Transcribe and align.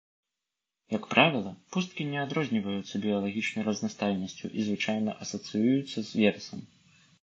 Як 0.95 1.03
правіла, 1.11 1.51
пусткі 1.75 2.07
не 2.15 2.17
адрозніваюцца 2.25 3.03
біялагічнай 3.05 3.63
разнастайнасцю 3.71 4.45
і 4.57 4.69
звычайна 4.69 5.11
асацыююцца 5.27 5.97
з 6.13 6.13
верасам. 6.19 6.71